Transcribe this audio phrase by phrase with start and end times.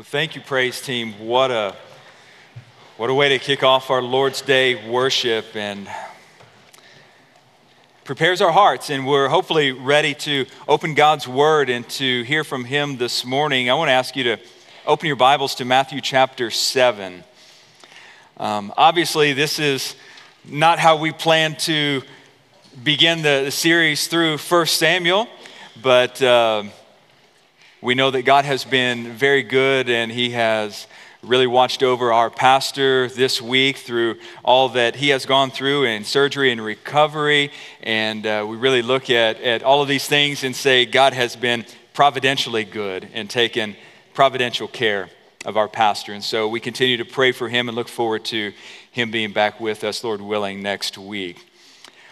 [0.00, 1.12] Well, thank you, praise team.
[1.18, 1.76] What a
[2.96, 5.86] what a way to kick off our Lord's Day worship and
[8.04, 12.64] prepares our hearts and we're hopefully ready to open God's word and to hear from
[12.64, 13.68] him this morning.
[13.68, 14.38] I want to ask you to
[14.86, 17.22] open your Bibles to Matthew chapter 7.
[18.38, 19.96] Um, obviously, this is
[20.46, 22.00] not how we plan to
[22.82, 25.28] begin the, the series through 1 Samuel,
[25.82, 26.62] but uh,
[27.82, 30.86] we know that God has been very good and He has
[31.22, 36.02] really watched over our pastor this week through all that he has gone through in
[36.02, 37.52] surgery and recovery.
[37.82, 41.36] And uh, we really look at, at all of these things and say God has
[41.36, 43.76] been providentially good and taken
[44.14, 45.10] providential care
[45.44, 46.12] of our pastor.
[46.12, 48.52] And so we continue to pray for him and look forward to
[48.90, 51.49] him being back with us, Lord willing, next week.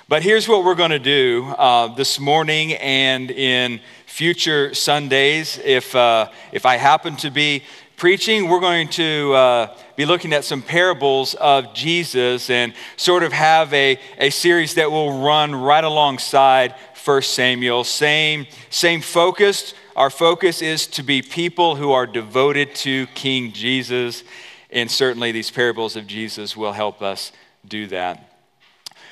[0.08, 5.60] But here's what we're going to do uh, this morning and in future Sundays.
[5.62, 7.62] If, uh, if I happen to be
[7.98, 13.34] preaching, we're going to uh, be looking at some parables of Jesus and sort of
[13.34, 17.84] have a, a series that will run right alongside 1 Samuel.
[17.84, 19.74] Same, same focus.
[19.94, 24.24] Our focus is to be people who are devoted to King Jesus.
[24.70, 27.30] And certainly these parables of Jesus will help us
[27.66, 28.27] do that.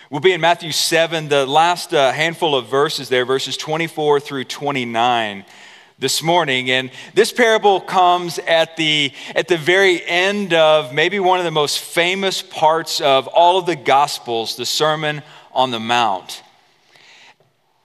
[0.09, 4.45] We'll be in Matthew 7, the last uh, handful of verses there, verses 24 through
[4.45, 5.45] 29
[5.99, 6.71] this morning.
[6.71, 11.51] And this parable comes at the, at the very end of maybe one of the
[11.51, 16.41] most famous parts of all of the Gospels, the Sermon on the Mount.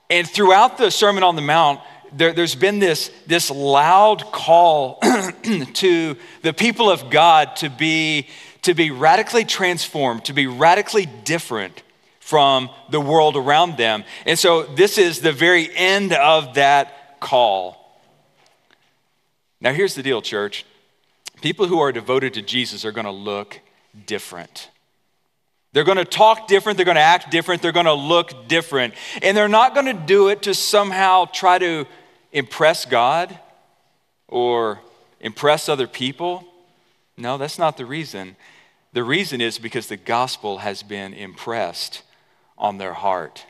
[0.08, 1.80] And throughout the Sermon on the Mount,
[2.12, 5.00] there, has been this, this loud call
[5.74, 8.28] to the people of God to be,
[8.62, 11.82] to be radically transformed, to be radically different
[12.22, 14.04] from the world around them.
[14.26, 18.00] And so this is the very end of that call.
[19.60, 20.64] Now, here's the deal, church
[21.42, 23.58] people who are devoted to Jesus are going to look
[24.06, 24.70] different.
[25.72, 28.94] They're going to talk different, they're going to act different, they're going to look different.
[29.20, 31.86] And they're not going to do it to somehow try to
[32.30, 33.36] impress God
[34.28, 34.78] or
[35.20, 36.44] impress other people.
[37.16, 38.36] No, that's not the reason.
[38.92, 42.02] The reason is because the gospel has been impressed
[42.62, 43.44] on their heart.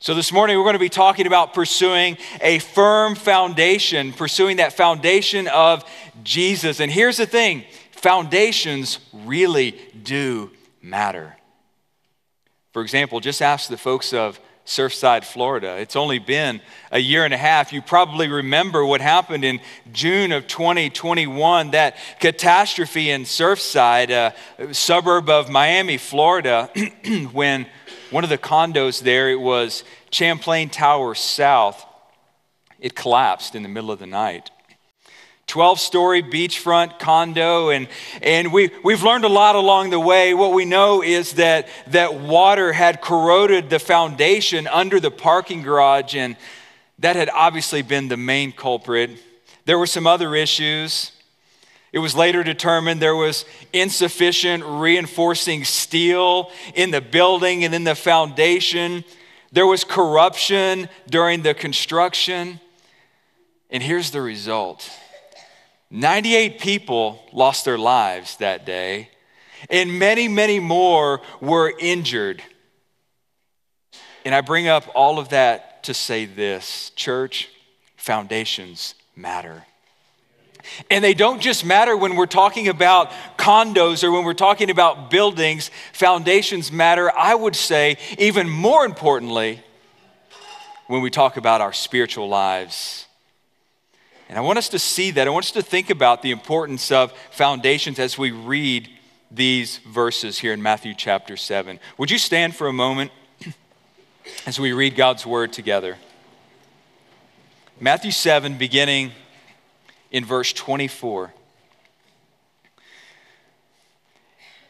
[0.00, 4.72] So, this morning we're going to be talking about pursuing a firm foundation, pursuing that
[4.72, 5.84] foundation of
[6.24, 6.80] Jesus.
[6.80, 10.50] And here's the thing foundations really do
[10.80, 11.36] matter.
[12.72, 14.40] For example, just ask the folks of
[14.70, 15.78] Surfside, Florida.
[15.78, 16.60] It's only been
[16.92, 17.72] a year and a half.
[17.72, 19.60] You probably remember what happened in
[19.92, 26.70] June of 2021, that catastrophe in Surfside, a suburb of Miami, Florida,
[27.32, 27.66] when
[28.10, 29.82] one of the condos there, it was
[30.12, 31.84] Champlain Tower South,
[32.78, 34.52] it collapsed in the middle of the night.
[35.50, 37.88] 12 story beachfront condo, and,
[38.22, 40.32] and we, we've learned a lot along the way.
[40.32, 46.14] What we know is that, that water had corroded the foundation under the parking garage,
[46.14, 46.36] and
[47.00, 49.10] that had obviously been the main culprit.
[49.64, 51.10] There were some other issues.
[51.92, 57.96] It was later determined there was insufficient reinforcing steel in the building and in the
[57.96, 59.02] foundation.
[59.50, 62.60] There was corruption during the construction.
[63.68, 64.88] And here's the result
[65.90, 69.10] 98 people lost their lives that day,
[69.68, 72.42] and many, many more were injured.
[74.24, 77.48] And I bring up all of that to say this church,
[77.96, 79.64] foundations matter.
[80.90, 85.10] And they don't just matter when we're talking about condos or when we're talking about
[85.10, 85.70] buildings.
[85.92, 89.62] Foundations matter, I would say, even more importantly,
[90.86, 93.06] when we talk about our spiritual lives.
[94.30, 95.26] And I want us to see that.
[95.26, 98.88] I want us to think about the importance of foundations as we read
[99.28, 101.80] these verses here in Matthew chapter 7.
[101.98, 103.10] Would you stand for a moment
[104.46, 105.98] as we read God's word together?
[107.80, 109.10] Matthew 7, beginning
[110.12, 111.34] in verse 24.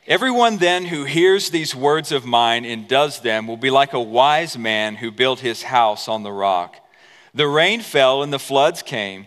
[0.07, 4.01] Everyone then who hears these words of mine and does them will be like a
[4.01, 6.77] wise man who built his house on the rock.
[7.35, 9.27] The rain fell and the floods came,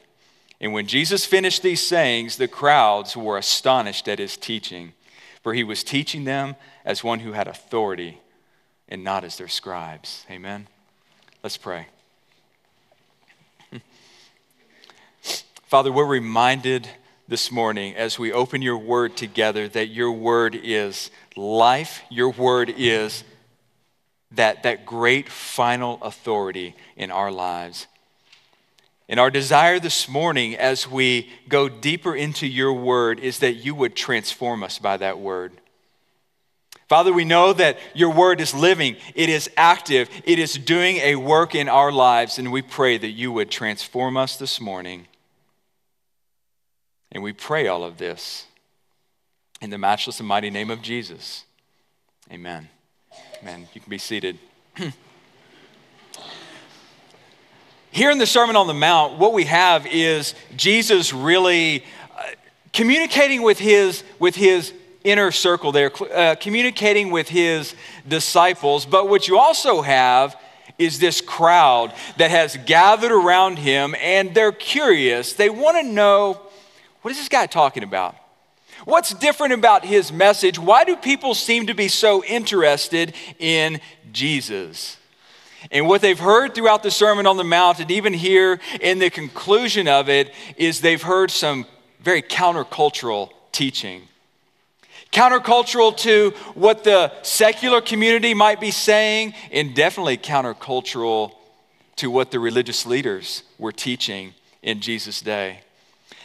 [0.61, 4.93] And when Jesus finished these sayings, the crowds were astonished at his teaching,
[5.41, 6.55] for he was teaching them
[6.85, 8.19] as one who had authority
[8.87, 10.23] and not as their scribes.
[10.29, 10.67] Amen.
[11.41, 11.87] Let's pray.
[15.63, 16.87] Father, we're reminded
[17.27, 22.71] this morning as we open your word together that your word is life, your word
[22.77, 23.23] is
[24.33, 27.87] that, that great final authority in our lives.
[29.11, 33.75] And our desire this morning, as we go deeper into your word, is that you
[33.75, 35.51] would transform us by that word.
[36.87, 41.17] Father, we know that your word is living, it is active, it is doing a
[41.17, 45.07] work in our lives, and we pray that you would transform us this morning.
[47.11, 48.45] And we pray all of this
[49.59, 51.43] in the matchless and mighty name of Jesus.
[52.31, 52.69] Amen.
[53.41, 53.67] Amen.
[53.73, 54.39] You can be seated.
[57.93, 61.83] Here in the Sermon on the Mount, what we have is Jesus really
[62.17, 62.23] uh,
[62.71, 64.71] communicating with his, with his
[65.03, 67.75] inner circle there, uh, communicating with his
[68.07, 68.85] disciples.
[68.85, 70.37] But what you also have
[70.77, 75.33] is this crowd that has gathered around him and they're curious.
[75.33, 76.39] They want to know
[77.01, 78.15] what is this guy talking about?
[78.85, 80.57] What's different about his message?
[80.57, 83.81] Why do people seem to be so interested in
[84.13, 84.97] Jesus?
[85.69, 89.09] And what they've heard throughout the Sermon on the Mount, and even here in the
[89.09, 91.65] conclusion of it, is they've heard some
[91.99, 94.07] very countercultural teaching.
[95.11, 101.33] Countercultural to what the secular community might be saying, and definitely countercultural
[101.97, 105.59] to what the religious leaders were teaching in Jesus' day.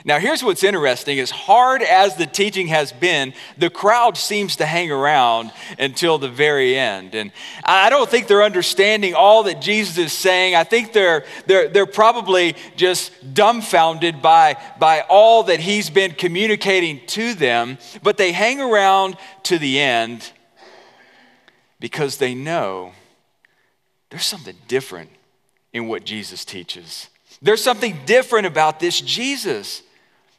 [0.06, 4.64] Now, here's what's interesting as hard as the teaching has been, the crowd seems to
[4.64, 5.50] hang around
[5.80, 7.16] until the very end.
[7.16, 7.32] And
[7.64, 10.54] I don't think they're understanding all that Jesus is saying.
[10.54, 17.04] I think they're, they're, they're probably just dumbfounded by, by all that he's been communicating
[17.08, 20.30] to them, but they hang around to the end
[21.80, 22.92] because they know
[24.10, 25.10] there's something different
[25.72, 27.08] in what Jesus teaches.
[27.42, 29.82] There's something different about this Jesus.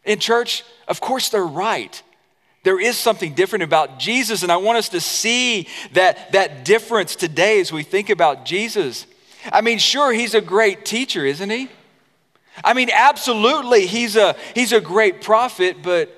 [0.08, 2.02] In church, of course, they're right.
[2.64, 7.16] There is something different about Jesus, and I want us to see that, that difference
[7.16, 9.06] today as we think about Jesus.
[9.52, 11.70] I mean, sure, he's a great teacher, isn't he?
[12.64, 16.10] I mean, absolutely, he's a, he's a great prophet, but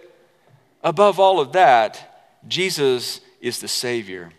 [0.83, 4.31] above all of that, Jesus is the Savior.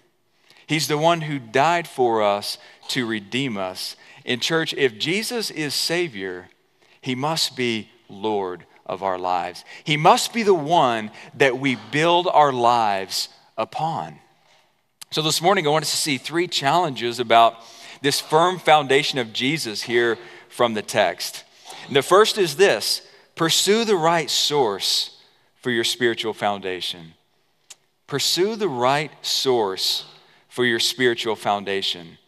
[0.67, 2.56] He's the one who died for us
[2.88, 3.97] to redeem us.
[4.25, 6.49] In church, if Jesus is Savior,
[7.00, 9.64] he must be Lord of our lives.
[9.84, 14.19] He must be the one that we build our lives upon.
[15.12, 17.54] So, this morning, I want us to see three challenges about
[18.02, 21.44] this firm foundation of Jesus here from the text.
[21.87, 23.02] And the first is this
[23.37, 25.19] pursue the right source
[25.62, 27.14] for your spiritual foundation.
[28.08, 30.04] Pursue the right source
[30.48, 32.19] for your spiritual foundation.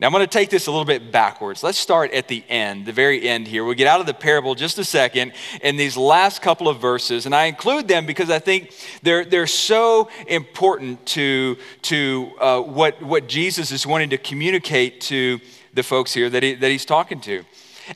[0.00, 1.62] Now, I'm going to take this a little bit backwards.
[1.62, 3.66] Let's start at the end, the very end here.
[3.66, 7.26] We'll get out of the parable just a second in these last couple of verses.
[7.26, 13.02] And I include them because I think they're, they're so important to, to uh, what,
[13.02, 15.38] what Jesus is wanting to communicate to
[15.74, 17.44] the folks here that, he, that he's talking to.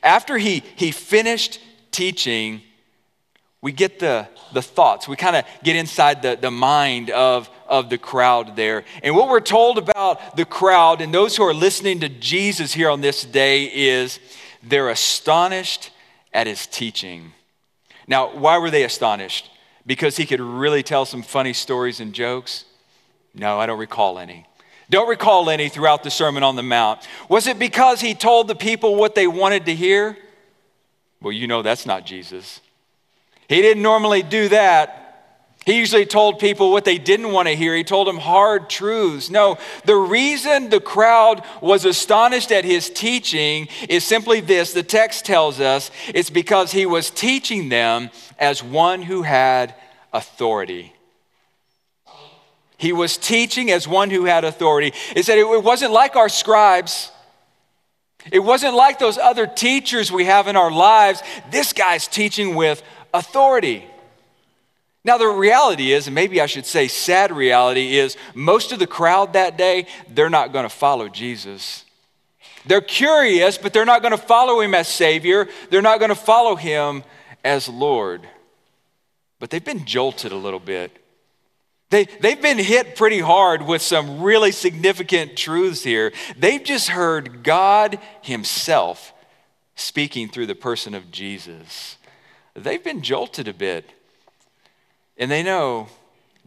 [0.03, 1.59] After he, he finished
[1.89, 2.61] teaching,
[3.63, 5.07] we get the, the thoughts.
[5.07, 8.83] We kind of get inside the, the mind of, of the crowd there.
[9.03, 12.89] And what we're told about the crowd and those who are listening to Jesus here
[12.89, 14.19] on this day is
[14.63, 15.91] they're astonished
[16.33, 17.33] at his teaching.
[18.07, 19.49] Now, why were they astonished?
[19.85, 22.65] Because he could really tell some funny stories and jokes?
[23.33, 24.45] No, I don't recall any.
[24.89, 27.07] Don't recall any throughout the Sermon on the Mount.
[27.27, 30.17] Was it because he told the people what they wanted to hear?
[31.21, 32.61] Well, you know that's not Jesus.
[33.49, 35.04] He didn't normally do that.
[35.65, 37.75] He usually told people what they didn't want to hear.
[37.75, 39.31] He told them hard truths.
[39.31, 45.25] No, the reason the crowd was astonished at his teaching is simply this the text
[45.25, 49.73] tells us it's because he was teaching them as one who had
[50.13, 50.93] authority.
[52.77, 54.93] He was teaching as one who had authority.
[55.15, 57.11] It said it wasn't like our scribes.
[58.31, 61.23] It wasn't like those other teachers we have in our lives.
[61.49, 62.83] This guy's teaching with
[63.15, 63.87] authority.
[65.05, 68.87] Now, the reality is, and maybe I should say sad reality, is most of the
[68.87, 71.85] crowd that day, they're not going to follow Jesus.
[72.65, 75.47] They're curious, but they're not going to follow him as Savior.
[75.69, 77.03] They're not going to follow him
[77.43, 78.27] as Lord.
[79.39, 80.99] But they've been jolted a little bit.
[81.91, 86.13] They, they've been hit pretty hard with some really significant truths here.
[86.35, 89.13] They've just heard God Himself
[89.75, 91.97] speaking through the person of Jesus.
[92.55, 93.91] They've been jolted a bit.
[95.17, 95.87] And they know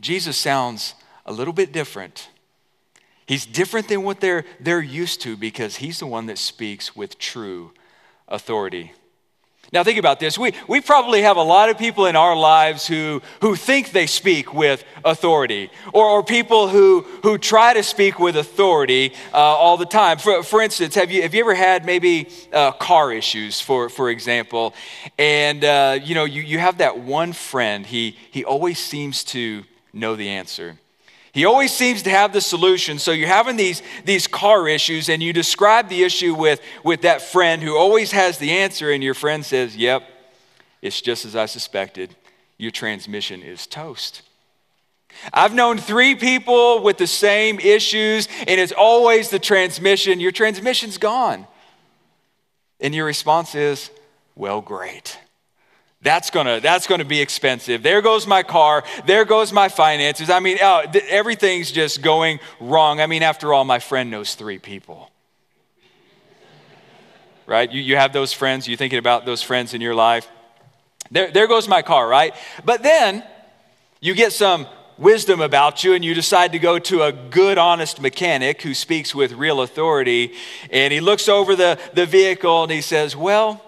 [0.00, 0.94] Jesus sounds
[1.26, 2.28] a little bit different.
[3.26, 7.18] He's different than what they're, they're used to because he's the one that speaks with
[7.18, 7.72] true
[8.26, 8.92] authority.
[9.70, 10.38] Now, think about this.
[10.38, 14.06] We, we probably have a lot of people in our lives who, who think they
[14.06, 19.76] speak with authority, or, or people who, who try to speak with authority uh, all
[19.76, 20.16] the time.
[20.16, 24.08] For, for instance, have you, have you ever had maybe uh, car issues, for, for
[24.08, 24.72] example,
[25.18, 29.64] and uh, you know, you, you have that one friend, he, he always seems to
[29.92, 30.78] know the answer.
[31.38, 32.98] He always seems to have the solution.
[32.98, 37.22] So you're having these, these car issues, and you describe the issue with, with that
[37.22, 40.02] friend who always has the answer, and your friend says, Yep,
[40.82, 42.16] it's just as I suspected.
[42.56, 44.22] Your transmission is toast.
[45.32, 50.18] I've known three people with the same issues, and it's always the transmission.
[50.18, 51.46] Your transmission's gone.
[52.80, 53.92] And your response is,
[54.34, 55.16] Well, great.
[56.00, 57.82] That's gonna, that's gonna be expensive.
[57.82, 58.84] There goes my car.
[59.06, 60.30] There goes my finances.
[60.30, 63.00] I mean, oh, everything's just going wrong.
[63.00, 65.10] I mean, after all, my friend knows three people.
[67.46, 67.70] right?
[67.70, 68.68] You, you have those friends.
[68.68, 70.28] You're thinking about those friends in your life.
[71.10, 72.32] There, there goes my car, right?
[72.64, 73.24] But then
[74.00, 78.00] you get some wisdom about you and you decide to go to a good, honest
[78.00, 80.34] mechanic who speaks with real authority.
[80.70, 83.64] And he looks over the, the vehicle and he says, Well,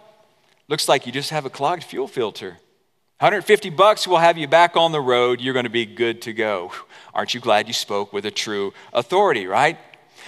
[0.71, 2.51] Looks like you just have a clogged fuel filter.
[3.19, 5.41] 150 bucks will have you back on the road.
[5.41, 6.71] You're going to be good to go.
[7.13, 9.79] Aren't you glad you spoke with a true authority, right?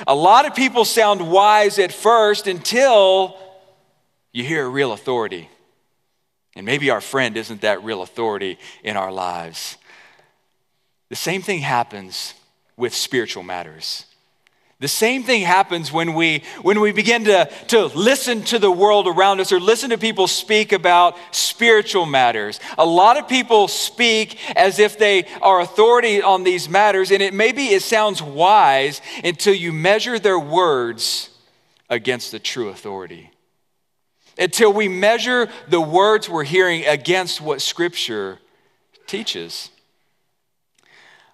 [0.05, 3.37] A lot of people sound wise at first until
[4.33, 5.49] you hear a real authority.
[6.57, 9.77] And maybe our friend isn't that real authority in our lives.
[11.09, 12.35] The same thing happens
[12.77, 14.07] with spiritual matters.
[14.83, 19.07] The same thing happens when we, when we begin to, to listen to the world
[19.07, 22.59] around us or listen to people speak about spiritual matters.
[22.77, 27.33] A lot of people speak as if they are authority on these matters, and it
[27.33, 31.31] maybe it sounds wise until you measure their words
[31.89, 33.31] against the true authority.
[34.37, 38.41] Until we measure the words we're hearing against what Scripture
[39.07, 39.71] teaches.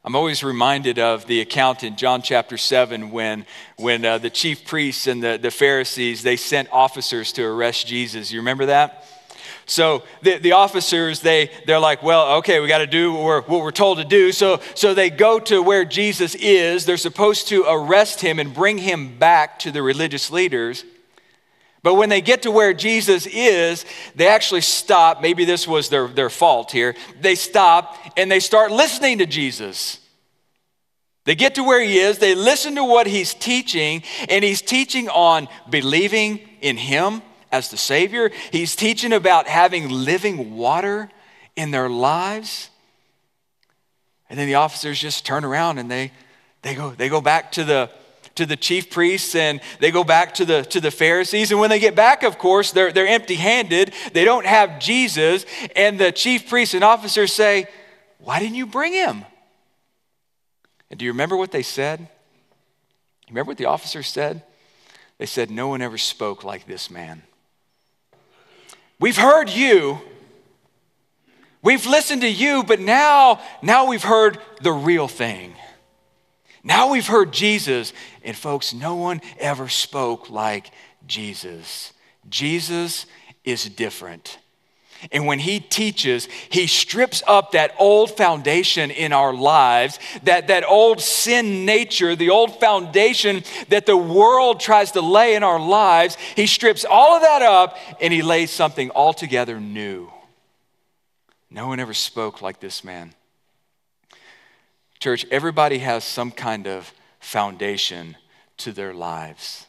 [0.09, 3.45] I'm always reminded of the account in John chapter 7 when,
[3.77, 8.33] when uh, the chief priests and the, the Pharisees, they sent officers to arrest Jesus.
[8.33, 9.05] You remember that?
[9.67, 13.43] So the, the officers, they, they're like, well, okay, we got to do what we're,
[13.43, 14.33] what we're told to do.
[14.33, 16.87] So, so they go to where Jesus is.
[16.87, 20.87] They're supposed to arrest him and bring him back to the religious leaders.
[21.83, 25.23] But when they get to where Jesus is, they actually stop.
[25.23, 26.97] Maybe this was their, their fault here.
[27.21, 30.01] They stop and they start listening to Jesus.
[31.25, 35.11] They get to where he is, they listen to what he's teaching, and he's teaching
[35.11, 37.21] on believing in him
[37.53, 38.31] as the Savior.
[38.51, 41.11] He's teaching about having living water
[41.55, 42.71] in their lives.
[44.31, 46.13] And then the officers just turn around and they,
[46.63, 47.91] they, go, they go back to the,
[48.39, 51.51] to the chief priests and they go back to the, to the Pharisees.
[51.51, 53.93] And when they get back, of course, they're, they're empty handed.
[54.13, 55.45] They don't have Jesus.
[55.75, 57.67] And the chief priests and officers say,
[58.19, 59.25] Why didn't you bring him?
[60.89, 62.01] And do you remember what they said?
[62.01, 62.07] You
[63.31, 64.43] Remember what the officers said?
[65.19, 67.23] They said, No one ever spoke like this man.
[69.01, 69.99] We've heard you.
[71.61, 75.55] We've listened to you, but now, now we've heard the real thing.
[76.63, 80.71] Now we've heard Jesus, and folks, no one ever spoke like
[81.07, 81.93] Jesus.
[82.29, 83.07] Jesus
[83.45, 84.39] is different.
[85.13, 90.65] And when he teaches, he strips up that old foundation in our lives, that, that
[90.65, 96.17] old sin nature, the old foundation that the world tries to lay in our lives.
[96.35, 100.11] He strips all of that up and he lays something altogether new.
[101.49, 103.15] No one ever spoke like this man.
[104.99, 108.17] Church, everybody has some kind of foundation
[108.59, 109.67] to their lives.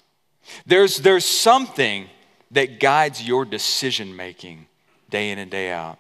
[0.66, 2.08] There's, there's something
[2.52, 4.66] that guides your decision making
[5.10, 6.00] day in and day out.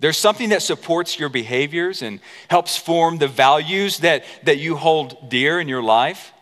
[0.00, 5.30] There's something that supports your behaviors and helps form the values that, that you hold
[5.30, 6.32] dear in your life.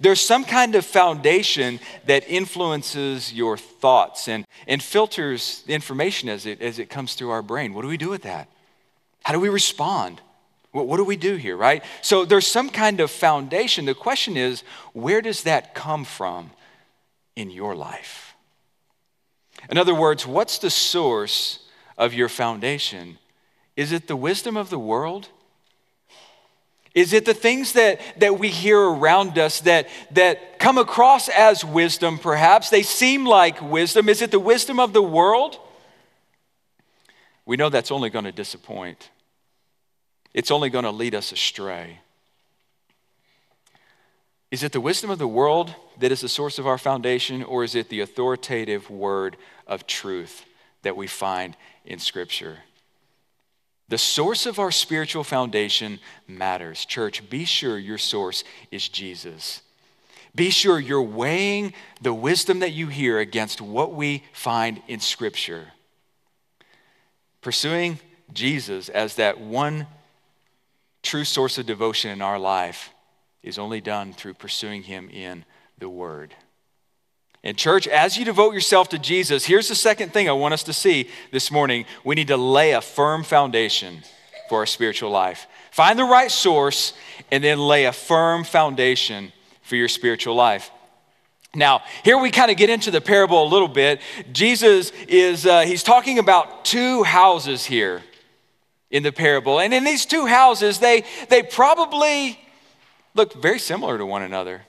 [0.00, 6.60] There's some kind of foundation that influences your thoughts and, and filters information as it,
[6.60, 7.74] as it comes through our brain.
[7.74, 8.48] What do we do with that?
[9.24, 10.20] How do we respond?
[10.72, 11.82] What, do we do here, right?
[12.02, 13.86] So there's some kind of foundation.
[13.86, 16.50] The question is, where does that come from
[17.36, 18.34] in your life?
[19.70, 21.60] In other words, what's the source
[21.96, 23.18] of your foundation?
[23.76, 25.28] Is it the wisdom of the world?
[26.94, 31.64] Is it the things that, that we hear around us that, that come across as
[31.64, 32.70] wisdom, perhaps?
[32.70, 34.08] They seem like wisdom.
[34.08, 35.58] Is it the wisdom of the world?
[37.46, 39.10] We know that's only going to disappoint.
[40.38, 41.98] It's only going to lead us astray.
[44.52, 47.64] Is it the wisdom of the world that is the source of our foundation, or
[47.64, 50.44] is it the authoritative word of truth
[50.82, 52.58] that we find in Scripture?
[53.88, 56.84] The source of our spiritual foundation matters.
[56.84, 59.62] Church, be sure your source is Jesus.
[60.36, 65.72] Be sure you're weighing the wisdom that you hear against what we find in Scripture.
[67.40, 67.98] Pursuing
[68.32, 69.88] Jesus as that one
[71.08, 72.92] true source of devotion in our life
[73.42, 75.46] is only done through pursuing Him in
[75.78, 76.34] the Word.
[77.42, 80.64] And, church, as you devote yourself to Jesus, here's the second thing I want us
[80.64, 81.86] to see this morning.
[82.04, 84.02] We need to lay a firm foundation
[84.50, 85.46] for our spiritual life.
[85.70, 86.92] Find the right source
[87.30, 90.70] and then lay a firm foundation for your spiritual life.
[91.54, 94.02] Now, here we kind of get into the parable a little bit.
[94.32, 98.02] Jesus is, uh, he's talking about two houses here
[98.90, 99.60] in the parable.
[99.60, 102.38] And in these two houses, they, they probably
[103.14, 104.62] look very similar to one another.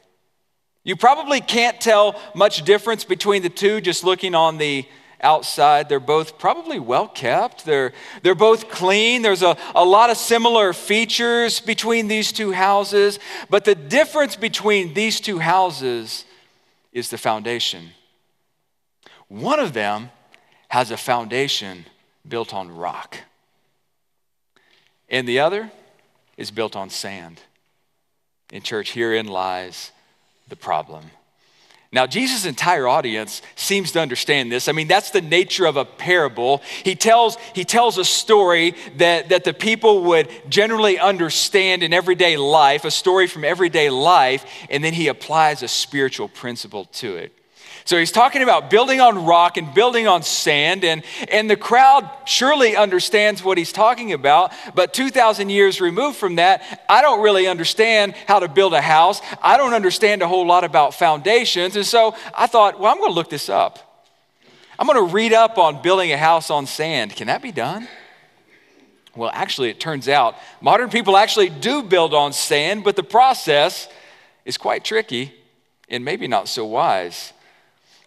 [0.83, 4.85] You probably can't tell much difference between the two just looking on the
[5.21, 5.89] outside.
[5.89, 7.65] They're both probably well kept.
[7.65, 9.21] They're, they're both clean.
[9.21, 13.19] There's a, a lot of similar features between these two houses.
[13.49, 16.25] But the difference between these two houses
[16.93, 17.89] is the foundation.
[19.27, 20.09] One of them
[20.69, 21.85] has a foundation
[22.27, 23.17] built on rock,
[25.09, 25.71] and the other
[26.37, 27.41] is built on sand.
[28.51, 29.91] In church, herein lies
[30.47, 31.05] the problem.
[31.91, 34.67] Now, Jesus' entire audience seems to understand this.
[34.67, 36.61] I mean, that's the nature of a parable.
[36.83, 42.37] He tells, he tells a story that, that the people would generally understand in everyday
[42.37, 47.33] life, a story from everyday life, and then he applies a spiritual principle to it.
[47.89, 52.07] So he's talking about building on rock and building on sand, and, and the crowd
[52.23, 54.53] surely understands what he's talking about.
[54.75, 59.21] But 2,000 years removed from that, I don't really understand how to build a house.
[59.41, 61.75] I don't understand a whole lot about foundations.
[61.75, 64.05] And so I thought, well, I'm going to look this up.
[64.77, 67.15] I'm going to read up on building a house on sand.
[67.15, 67.87] Can that be done?
[69.15, 73.89] Well, actually, it turns out modern people actually do build on sand, but the process
[74.45, 75.33] is quite tricky
[75.89, 77.33] and maybe not so wise.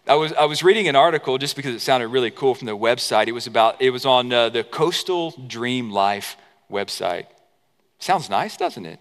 [0.05, 2.75] I was, I was reading an article just because it sounded really cool from the
[2.75, 3.27] website.
[3.27, 6.35] It was about, it was on uh, the Coastal Dream Life
[6.69, 7.27] website.
[7.99, 8.99] Sounds nice, doesn't it?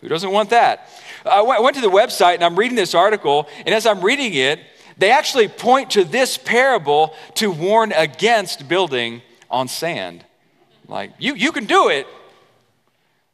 [0.00, 0.88] Who doesn't want that?
[1.26, 4.60] I went, to the website and I'm reading this article, and as I'm reading it,
[4.96, 10.24] they actually point to this parable to warn against building on sand.
[10.86, 12.06] Like, you, you can do it,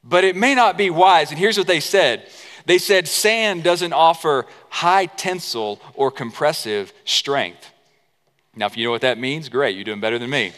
[0.03, 1.31] but it may not be wise.
[1.31, 2.27] And here's what they said
[2.69, 7.73] they said sand doesn't offer high tensile or compressive strength.
[8.55, 10.53] Now, if you know what that means, great, you're doing better than me.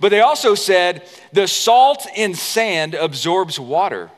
[0.00, 4.10] But they also said the salt in sand absorbs water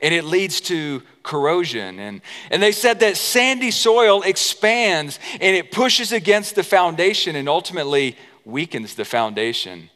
[0.00, 2.00] and it leads to corrosion.
[2.00, 7.48] And, and they said that sandy soil expands and it pushes against the foundation and
[7.48, 9.88] ultimately weakens the foundation.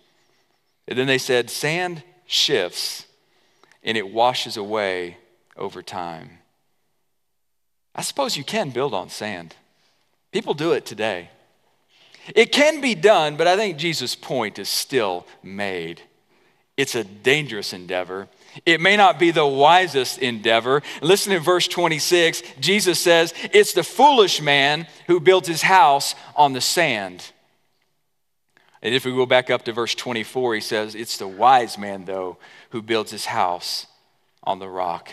[0.87, 3.07] And then they said sand shifts
[3.83, 5.17] and it washes away
[5.57, 6.36] over time.
[7.97, 9.57] I suppose you can build on sand.
[10.31, 11.31] People do it today.
[12.35, 16.03] It can be done, but I think Jesus' point is still made.
[16.77, 18.29] It's a dangerous endeavor.
[18.67, 20.83] It may not be the wisest endeavor.
[21.01, 22.43] Listen to verse 26.
[22.61, 27.33] Jesus says, It's the foolish man who builds his house on the sand.
[28.83, 32.05] And if we go back up to verse 24, he says, It's the wise man,
[32.05, 32.37] though,
[32.71, 33.87] who builds his house
[34.43, 35.13] on the rock.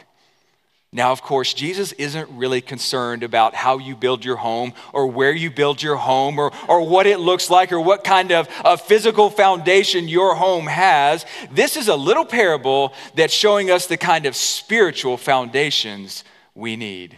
[0.95, 5.33] Now, of course, Jesus isn't really concerned about how you build your home or where
[5.33, 8.79] you build your home or, or what it looks like or what kind of, of
[8.79, 11.25] physical foundation your home has.
[11.49, 17.17] This is a little parable that's showing us the kind of spiritual foundations we need.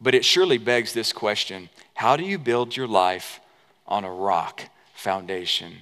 [0.00, 3.40] But it surely begs this question How do you build your life
[3.88, 4.62] on a rock
[4.94, 5.78] foundation?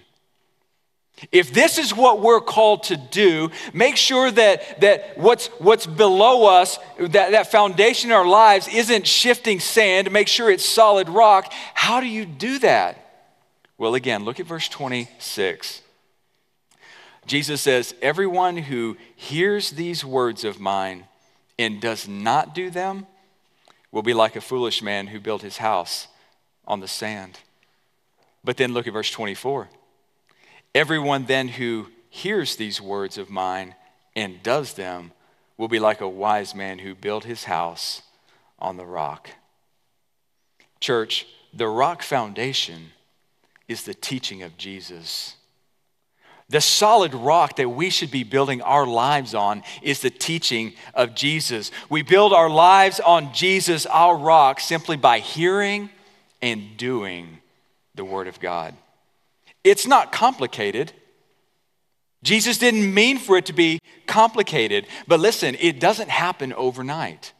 [1.30, 6.46] If this is what we're called to do, make sure that, that what's, what's below
[6.46, 10.10] us, that, that foundation in our lives, isn't shifting sand.
[10.10, 11.52] Make sure it's solid rock.
[11.74, 12.98] How do you do that?
[13.78, 15.82] Well, again, look at verse 26.
[17.26, 21.04] Jesus says, Everyone who hears these words of mine
[21.58, 23.06] and does not do them
[23.92, 26.08] will be like a foolish man who built his house
[26.66, 27.38] on the sand.
[28.42, 29.68] But then look at verse 24.
[30.74, 33.74] Everyone then who hears these words of mine
[34.16, 35.12] and does them
[35.56, 38.02] will be like a wise man who built his house
[38.58, 39.30] on the rock.
[40.80, 42.92] Church, the rock foundation
[43.68, 45.36] is the teaching of Jesus.
[46.48, 51.14] The solid rock that we should be building our lives on is the teaching of
[51.14, 51.70] Jesus.
[51.88, 55.88] We build our lives on Jesus, our rock, simply by hearing
[56.42, 57.38] and doing
[57.94, 58.74] the Word of God.
[59.64, 60.92] It's not complicated.
[62.22, 67.32] Jesus didn't mean for it to be complicated, but listen, it doesn't happen overnight.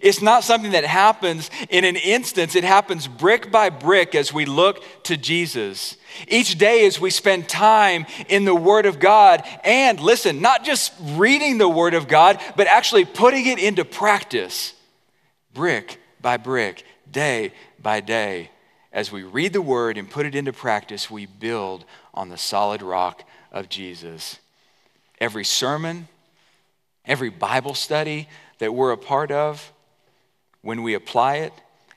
[0.00, 4.44] It's not something that happens in an instance, it happens brick by brick as we
[4.44, 5.96] look to Jesus.
[6.28, 10.92] Each day, as we spend time in the Word of God, and listen, not just
[11.00, 14.72] reading the Word of God, but actually putting it into practice,
[15.52, 18.50] brick by brick, day by day.
[18.92, 22.82] As we read the Word and put it into practice, we build on the solid
[22.82, 24.38] rock of Jesus.
[25.18, 26.08] Every sermon,
[27.06, 28.28] every Bible study
[28.58, 29.72] that we're a part of,
[30.60, 31.52] when we apply it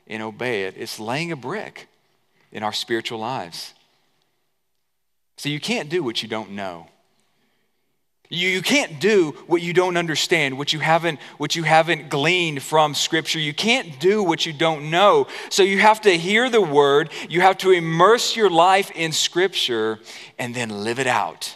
[0.08, 1.88] and obey it, it's laying a brick
[2.52, 3.74] in our spiritual lives.
[5.38, 6.88] So you can't do what you don't know.
[8.30, 12.62] You, you can't do what you don't understand, what you haven't, what you haven't gleaned
[12.64, 13.40] from Scripture.
[13.40, 15.28] You can't do what you don't know.
[15.50, 20.00] So you have to hear the word, you have to immerse your life in Scripture,
[20.40, 21.56] and then live it out.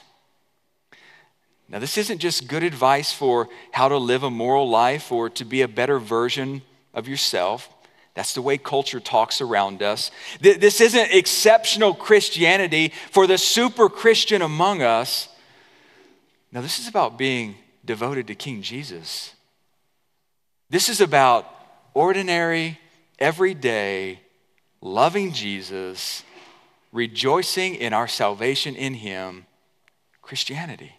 [1.68, 5.46] Now, this isn't just good advice for how to live a moral life or to
[5.46, 6.64] be a better version
[6.96, 7.70] of yourself.
[8.16, 10.10] That's the way culture talks around us.
[10.42, 15.30] This isn't exceptional Christianity for the super Christian among us.
[16.52, 19.34] Now, this is about being devoted to King Jesus.
[20.70, 21.46] This is about
[21.94, 22.80] ordinary,
[23.20, 24.20] everyday,
[24.82, 26.24] loving Jesus,
[26.92, 29.46] rejoicing in our salvation in Him,
[30.22, 30.94] Christianity.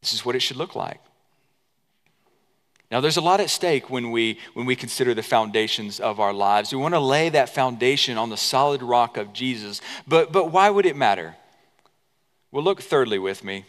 [0.00, 1.00] This is what it should look like.
[2.90, 6.32] Now, there's a lot at stake when we, when we consider the foundations of our
[6.32, 6.72] lives.
[6.72, 9.82] We want to lay that foundation on the solid rock of Jesus.
[10.06, 11.36] But, but why would it matter?
[12.50, 13.66] Well, look thirdly with me.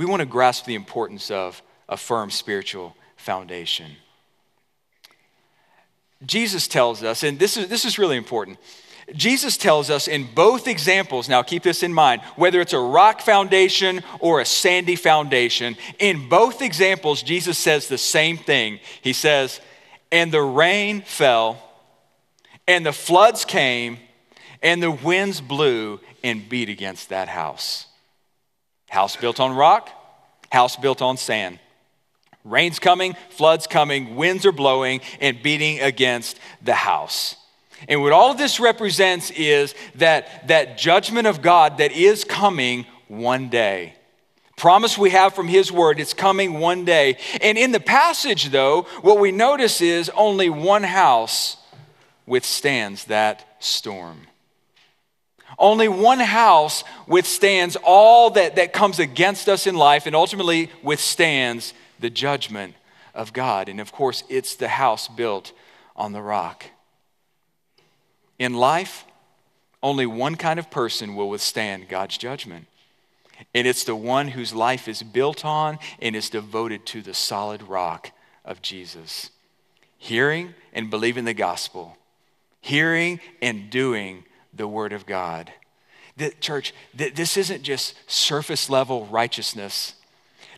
[0.00, 3.96] We want to grasp the importance of a firm spiritual foundation.
[6.24, 8.56] Jesus tells us, and this is, this is really important.
[9.12, 13.20] Jesus tells us in both examples, now keep this in mind, whether it's a rock
[13.20, 18.80] foundation or a sandy foundation, in both examples, Jesus says the same thing.
[19.02, 19.60] He says,
[20.10, 21.62] And the rain fell,
[22.66, 23.98] and the floods came,
[24.62, 27.84] and the winds blew and beat against that house.
[28.90, 29.88] House built on rock,
[30.50, 31.60] house built on sand.
[32.44, 37.36] Rain's coming, floods coming, winds are blowing and beating against the house.
[37.88, 42.84] And what all of this represents is that, that judgment of God that is coming
[43.08, 43.94] one day.
[44.56, 47.16] Promise we have from His Word, it's coming one day.
[47.40, 51.56] And in the passage, though, what we notice is only one house
[52.26, 54.26] withstands that storm.
[55.60, 61.74] Only one house withstands all that, that comes against us in life and ultimately withstands
[62.00, 62.74] the judgment
[63.14, 63.68] of God.
[63.68, 65.52] And of course, it's the house built
[65.94, 66.64] on the rock.
[68.38, 69.04] In life,
[69.82, 72.66] only one kind of person will withstand God's judgment.
[73.54, 77.62] And it's the one whose life is built on and is devoted to the solid
[77.62, 78.12] rock
[78.46, 79.30] of Jesus.
[79.98, 81.98] Hearing and believing the gospel,
[82.62, 85.52] hearing and doing the word of God.
[86.16, 89.94] The, church, this isn't just surface level righteousness.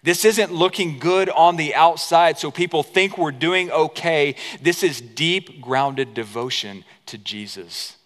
[0.03, 4.35] This isn't looking good on the outside so people think we're doing okay.
[4.61, 7.97] This is deep grounded devotion to Jesus.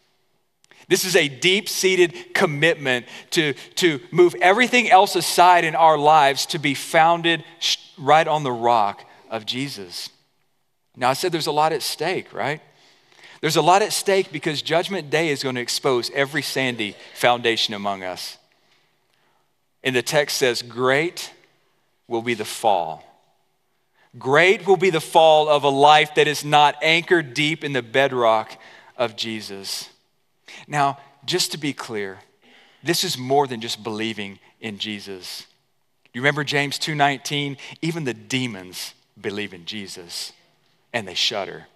[0.88, 6.46] This is a deep seated commitment to, to move everything else aside in our lives
[6.46, 7.42] to be founded
[7.98, 10.10] right on the rock of Jesus.
[10.94, 12.60] Now, I said there's a lot at stake, right?
[13.46, 17.74] There's a lot at stake because Judgment Day is going to expose every sandy foundation
[17.74, 18.38] among us.
[19.84, 21.32] And the text says, Great
[22.08, 23.04] will be the fall.
[24.18, 27.82] Great will be the fall of a life that is not anchored deep in the
[27.82, 28.60] bedrock
[28.96, 29.90] of Jesus.
[30.66, 32.18] Now, just to be clear,
[32.82, 35.46] this is more than just believing in Jesus.
[36.12, 40.32] You remember James 2:19, even the demons believe in Jesus
[40.92, 41.68] and they shudder.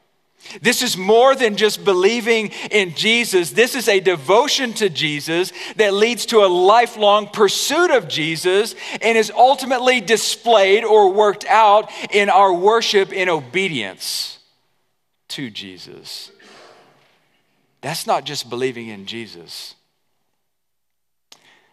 [0.63, 3.51] This is more than just believing in Jesus.
[3.51, 9.17] This is a devotion to Jesus that leads to a lifelong pursuit of Jesus and
[9.17, 14.39] is ultimately displayed or worked out in our worship in obedience
[15.29, 16.31] to Jesus.
[17.81, 19.75] That's not just believing in Jesus.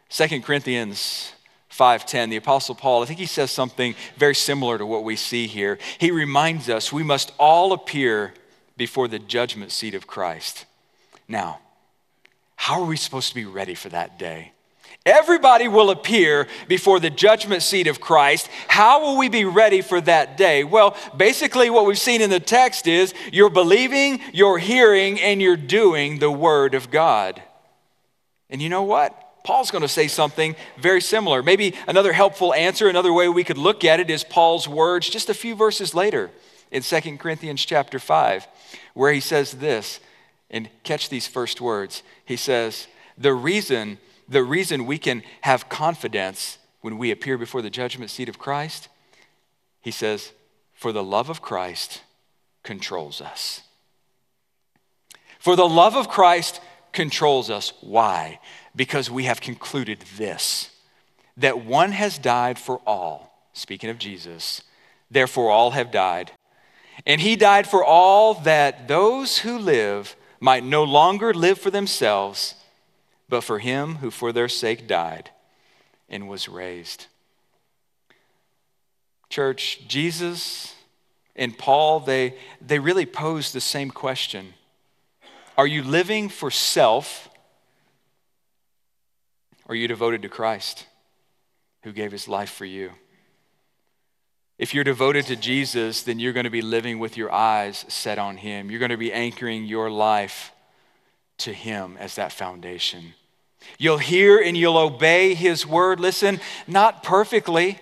[0.10, 1.34] 2 Corinthians
[1.70, 5.48] 5:10 the apostle Paul I think he says something very similar to what we see
[5.48, 5.78] here.
[5.98, 8.34] He reminds us we must all appear
[8.78, 10.66] before the judgment seat of Christ.
[11.28, 11.60] Now,
[12.56, 14.52] how are we supposed to be ready for that day?
[15.06, 18.50] Everybody will appear before the judgment seat of Christ.
[18.68, 20.66] How will we be ready for that day?
[20.66, 25.56] Well, basically, what we've seen in the text is you're believing, you're hearing, and you're
[25.56, 27.42] doing the Word of God.
[28.50, 29.44] And you know what?
[29.46, 31.42] Paul's going to say something very similar.
[31.42, 35.30] Maybe another helpful answer, another way we could look at it is Paul's words just
[35.30, 36.32] a few verses later
[36.72, 38.48] in 2 Corinthians chapter 5,
[38.94, 40.00] where he says this,
[40.50, 42.04] and catch these first words.
[42.24, 47.70] He says, The reason the reason we can have confidence when we appear before the
[47.70, 48.90] judgment seat of Christ,
[49.82, 50.34] he says,
[50.74, 52.02] for the love of Christ
[52.64, 53.62] controls us.
[55.40, 56.60] For the love of Christ
[56.92, 57.74] controls us.
[57.82, 58.40] Why?
[58.76, 60.72] Because we have concluded this
[61.38, 64.64] that one has died for all, speaking of Jesus,
[65.12, 66.32] therefore all have died.
[67.06, 72.56] And he died for all that those who live might no longer live for themselves
[73.30, 75.32] but for him who for their sake died
[76.10, 77.08] and was raised.
[79.30, 80.74] Church, Jesus
[81.36, 84.54] and Paul, they, they really pose the same question
[85.58, 87.30] Are you living for self?
[89.66, 90.86] Or are you devoted to Christ
[91.84, 92.92] who gave his life for you?
[94.58, 98.18] If you're devoted to Jesus, then you're going to be living with your eyes set
[98.18, 98.72] on him.
[98.72, 100.52] You're going to be anchoring your life
[101.40, 103.14] to Him as that foundation.
[103.78, 106.00] You'll hear and you'll obey His word.
[106.00, 107.80] Listen, not perfectly,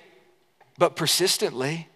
[0.78, 1.88] but persistently.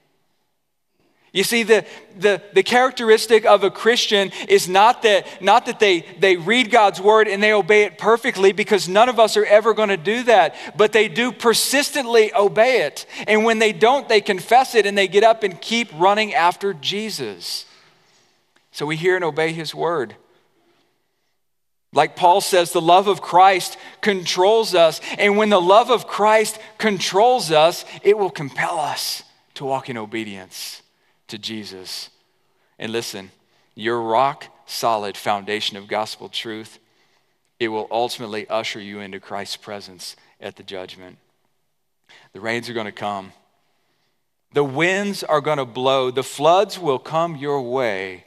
[1.31, 1.85] You see, the,
[2.17, 6.99] the, the characteristic of a Christian is not that, not that they, they read God's
[6.99, 10.23] word and they obey it perfectly, because none of us are ever going to do
[10.23, 13.05] that, but they do persistently obey it.
[13.27, 16.73] And when they don't, they confess it and they get up and keep running after
[16.73, 17.65] Jesus.
[18.71, 20.15] So we hear and obey his word.
[21.93, 24.99] Like Paul says, the love of Christ controls us.
[25.19, 29.23] And when the love of Christ controls us, it will compel us
[29.55, 30.81] to walk in obedience
[31.29, 32.09] to Jesus.
[32.77, 33.31] And listen,
[33.75, 36.79] your rock solid foundation of gospel truth,
[37.59, 41.17] it will ultimately usher you into Christ's presence at the judgment.
[42.33, 43.33] The rains are going to come,
[44.53, 48.25] the winds are going to blow, the floods will come your way.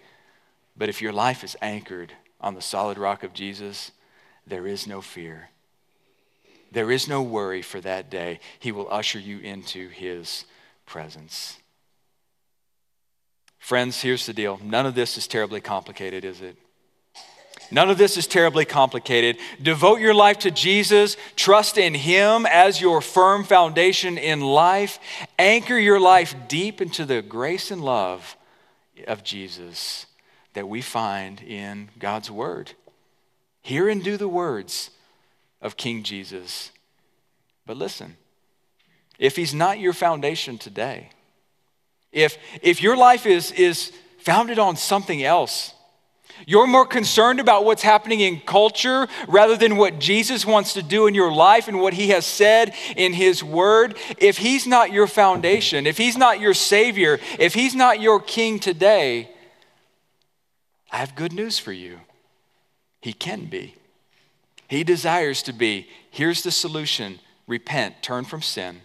[0.77, 2.13] But if your life is anchored,
[2.43, 3.93] on the solid rock of Jesus,
[4.47, 5.49] there is no fear.
[6.73, 8.41] There is no worry for that day.
[8.59, 10.45] He will usher you into his
[10.85, 11.59] presence.
[13.63, 14.59] Friends, here's the deal.
[14.61, 16.57] None of this is terribly complicated, is it?
[17.71, 19.39] None of this is terribly complicated.
[19.63, 21.17] Devote your life to Jesus.
[21.37, 24.99] Trust in Him as your firm foundation in life.
[25.39, 28.37] Anchor your life deep into the grace and love
[29.07, 30.07] of Jesus
[30.55, 32.73] that we find in God's Word.
[33.63, 34.91] Hear and do the words
[35.61, 36.73] of King Jesus.
[37.65, 38.17] But listen,
[39.21, 41.11] if He's not your foundation today,
[42.13, 45.75] if, if your life is, is founded on something else,
[46.47, 51.07] you're more concerned about what's happening in culture rather than what Jesus wants to do
[51.07, 53.97] in your life and what he has said in his word.
[54.19, 58.59] If he's not your foundation, if he's not your savior, if he's not your king
[58.59, 59.31] today,
[60.91, 62.01] I have good news for you.
[63.01, 63.77] He can be.
[64.69, 65.89] He desires to be.
[66.11, 68.83] Here's the solution repent, turn from sin,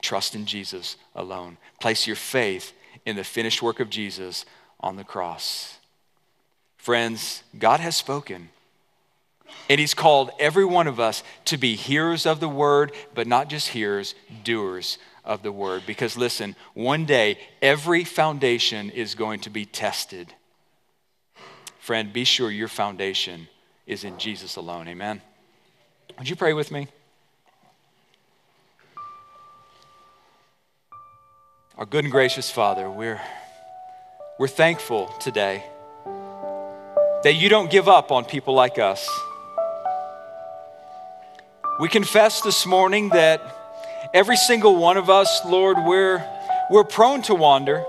[0.00, 1.56] trust in Jesus alone.
[1.80, 2.72] Place your faith
[3.04, 4.44] in the finished work of Jesus
[4.80, 5.78] on the cross.
[6.76, 8.50] Friends, God has spoken.
[9.68, 13.48] And He's called every one of us to be hearers of the word, but not
[13.48, 15.82] just hearers, doers of the word.
[15.86, 20.32] Because listen, one day every foundation is going to be tested.
[21.78, 23.48] Friend, be sure your foundation
[23.86, 24.88] is in Jesus alone.
[24.88, 25.22] Amen.
[26.18, 26.88] Would you pray with me?
[31.78, 33.20] Our good and gracious Father, we're,
[34.38, 35.62] we're thankful today
[37.22, 39.06] that you don't give up on people like us.
[41.78, 43.42] We confess this morning that
[44.14, 46.24] every single one of us, Lord, we're,
[46.70, 47.84] we're prone to wander.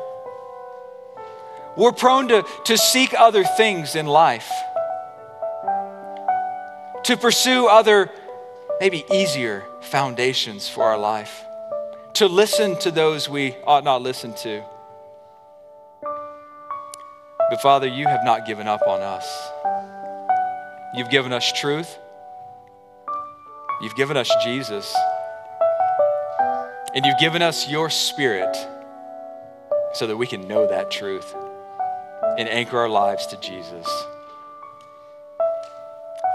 [1.77, 4.51] We're prone to, to seek other things in life,
[7.05, 8.11] to pursue other,
[8.81, 11.45] maybe easier foundations for our life,
[12.17, 14.63] to listen to those we ought not listen to.
[16.01, 19.27] But Father, you have not given up on us.
[20.95, 21.95] You've given us truth.
[23.83, 24.95] You've given us Jesus.
[26.95, 28.57] And you've given us your spirit
[29.93, 31.35] so that we can know that truth
[32.39, 33.87] and anchor our lives to Jesus.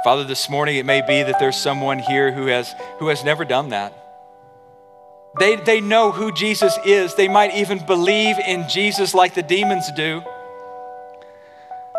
[0.04, 3.44] Father, this morning it may be that there's someone here who has, who has never
[3.44, 4.01] done that.
[5.38, 7.14] They, they know who Jesus is.
[7.14, 10.22] They might even believe in Jesus like the demons do.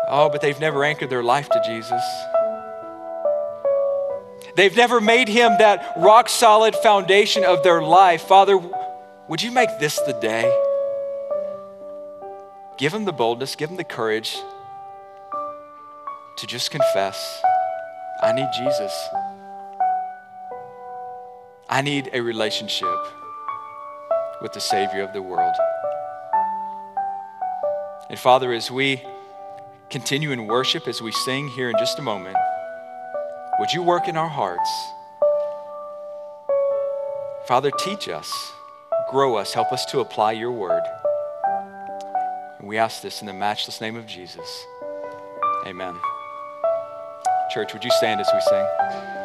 [0.08, 2.02] Oh, but they've never anchored their life to Jesus.
[4.56, 8.22] They've never made him that rock solid foundation of their life.
[8.22, 8.60] Father,
[9.28, 10.44] would you make this the day?
[12.78, 14.36] Give them the boldness, give them the courage
[16.36, 17.40] to just confess
[18.20, 19.08] I need Jesus.
[21.68, 22.96] I need a relationship
[24.44, 25.54] with the Savior of the world.
[28.10, 29.02] And Father, as we
[29.88, 32.36] continue in worship, as we sing here in just a moment,
[33.58, 34.70] would you work in our hearts?
[37.48, 38.30] Father, teach us,
[39.10, 40.82] grow us, help us to apply your word.
[42.58, 44.66] And we ask this in the matchless name of Jesus.
[45.66, 45.94] Amen.
[47.50, 49.23] Church, would you stand as we sing?